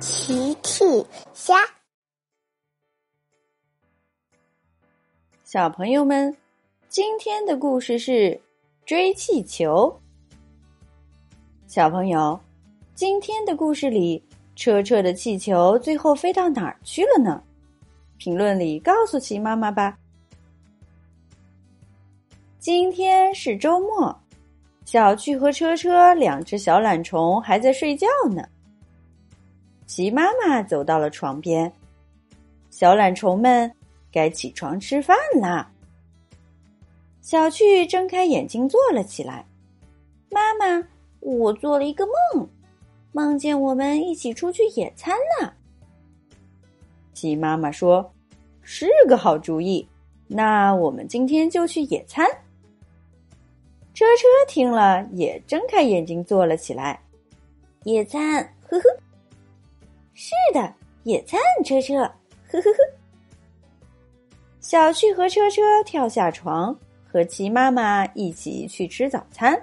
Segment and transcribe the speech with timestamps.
[0.00, 0.84] 奇趣
[1.32, 1.56] 虾，
[5.42, 6.36] 小朋友们，
[6.88, 8.40] 今天的故事是
[8.86, 10.00] 追气球。
[11.66, 12.38] 小朋友，
[12.94, 14.22] 今天的故事里，
[14.54, 17.42] 车车的气球最后飞到哪儿去了呢？
[18.18, 19.98] 评论里告诉奇妈妈吧。
[22.60, 24.16] 今天是周末，
[24.84, 28.48] 小趣和车车两只小懒虫还在睡觉呢。
[29.88, 31.72] 齐妈妈走到了床边，
[32.68, 33.72] 小懒虫们
[34.12, 35.72] 该起床吃饭啦。
[37.22, 39.46] 小趣睁开眼睛坐了起来，
[40.30, 40.86] 妈妈，
[41.20, 42.46] 我做了一个梦，
[43.12, 45.50] 梦见我们一起出去野餐呢。
[47.14, 48.12] 齐妈妈说
[48.60, 49.88] ：“是个好主意，
[50.26, 52.26] 那我们今天就去野餐。”
[53.94, 57.00] 车车听了也睁开眼睛坐了起来，
[57.84, 58.84] 野餐，呵呵。
[60.20, 61.98] 是的，野餐车车，
[62.50, 62.78] 呵呵呵。
[64.58, 69.56] 小趣和车车跳下床，和齐妈妈一起去吃早餐。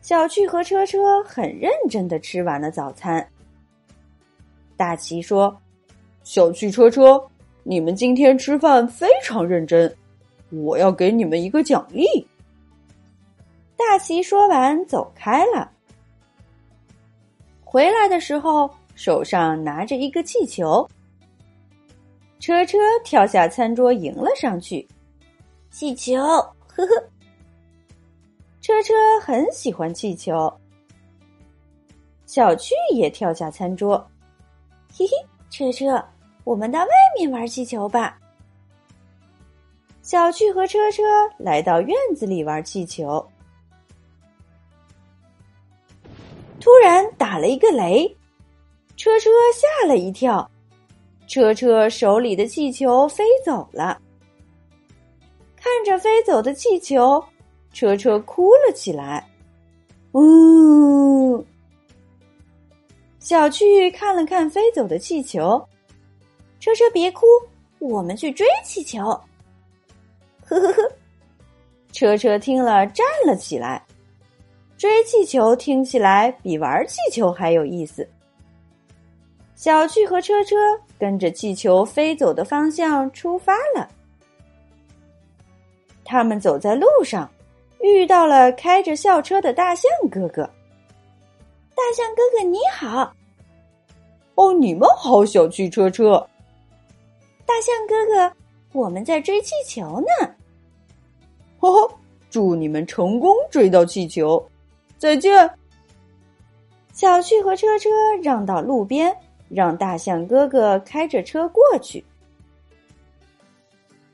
[0.00, 3.28] 小趣和车车很认真的吃完了早餐。
[4.74, 5.54] 大齐说
[6.24, 7.22] ：“小趣、车车，
[7.62, 9.94] 你们今天吃饭非常认真，
[10.48, 12.06] 我要给你们一个奖励。”
[13.76, 15.72] 大齐说完走开了。
[17.68, 20.88] 回来的时候，手上拿着一个气球。
[22.38, 24.86] 车车跳下餐桌迎了上去，
[25.68, 26.16] 气球，
[26.68, 27.04] 呵呵。
[28.60, 30.50] 车车很喜欢气球。
[32.24, 33.98] 小趣也跳下餐桌，
[34.96, 35.12] 嘿嘿，
[35.50, 36.02] 车车，
[36.44, 38.16] 我们到外面玩气球吧。
[40.02, 41.02] 小趣和车车
[41.36, 43.26] 来到院子里玩气球。
[46.66, 48.08] 突然打了一个雷，
[48.96, 50.50] 车车吓了一跳，
[51.28, 54.02] 车车手里的气球飞走了。
[55.54, 57.24] 看着飞走的气球，
[57.72, 59.24] 车车哭了起来。
[60.14, 61.46] 呜！
[63.20, 65.64] 小趣看了看飞走的气球，
[66.58, 67.26] 车车别哭，
[67.78, 69.04] 我们去追气球。
[70.44, 70.92] 呵呵呵，
[71.92, 73.85] 车车听了站了起来。
[74.78, 78.06] 追气球听起来比玩气球还有意思。
[79.54, 80.54] 小趣和车车
[80.98, 83.88] 跟着气球飞走的方向出发了。
[86.04, 87.28] 他们走在路上，
[87.80, 90.42] 遇到了开着校车的大象哥哥。
[91.74, 93.12] 大象哥哥你好！
[94.34, 96.24] 哦，你们好，小趣车车。
[97.46, 98.36] 大象哥哥，
[98.72, 100.34] 我们在追气球呢。
[101.60, 101.94] 呵呵，
[102.28, 104.46] 祝你们成功追到气球。
[104.98, 105.50] 再见。
[106.92, 107.90] 小趣和车车
[108.22, 109.14] 让到路边，
[109.50, 112.04] 让大象哥哥开着车过去。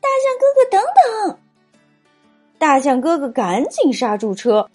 [0.00, 0.82] 大象哥哥，等
[1.28, 1.38] 等！
[2.58, 4.68] 大象哥哥赶紧刹住车。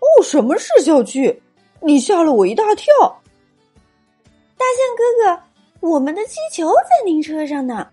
[0.00, 1.42] 哦，什么事，小趣？
[1.80, 2.92] 你吓了我一大跳。
[4.58, 7.88] 大象哥哥，我们的气球在您车上呢。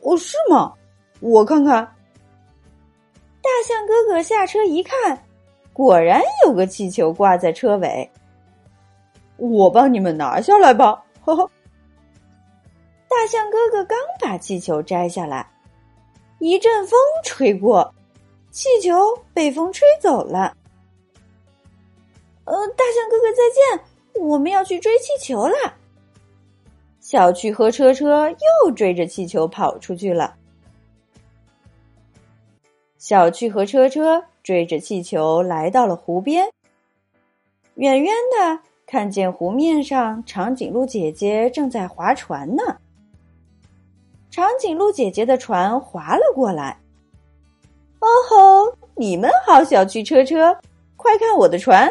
[0.00, 0.74] 哦，是吗？
[1.20, 1.74] 我看看。
[3.42, 5.24] 大象哥哥下车一看。
[5.72, 8.10] 果然有个气球挂在车尾，
[9.36, 11.02] 我帮你们拿下来吧。
[11.24, 11.50] 呵呵。
[13.08, 15.48] 大象哥哥刚把气球摘下来，
[16.38, 17.94] 一阵风吹过，
[18.50, 18.92] 气球
[19.32, 20.56] 被风吹走了。
[22.44, 23.42] 呃，大象哥哥再
[23.78, 25.54] 见，我们要去追气球了。
[27.00, 30.34] 小趣和车车又追着气球跑出去了。
[32.98, 34.22] 小趣和车车。
[34.42, 36.50] 追着气球来到了湖边，
[37.76, 42.62] 远远的看见湖面上长颈鹿姐姐正在划船呢。
[44.30, 46.78] 长颈鹿姐姐的船划了过来。
[48.00, 48.76] 哦吼！
[48.96, 50.58] 你们好，小汽车车，
[50.96, 51.88] 快看我的船！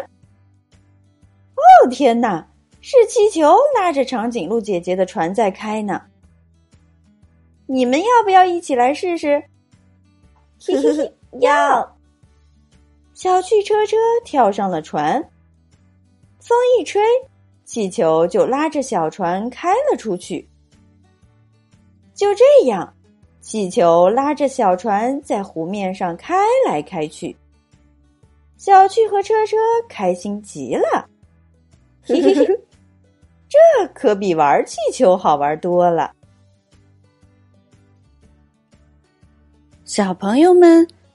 [1.55, 2.47] 哦天哪，
[2.81, 6.01] 是气球拉着长颈鹿姐姐的船在开呢。
[7.65, 9.41] 你们要不要一起来试试？
[10.63, 11.90] 嘿嘿嘿，要。
[13.21, 13.95] 小汽车车
[14.25, 15.21] 跳上了船，
[16.39, 16.99] 风一吹，
[17.65, 20.49] 气球就拉着小船开了出去。
[22.15, 22.91] 就这样，
[23.39, 26.35] 气球拉着小船在湖面上开
[26.65, 27.37] 来开去。
[28.57, 29.55] 小趣和车车
[29.87, 31.07] 开心极了，
[32.01, 32.47] 嘿嘿嘿，
[33.47, 36.11] 这可比玩气球好玩多了。
[39.85, 40.87] 小朋友们。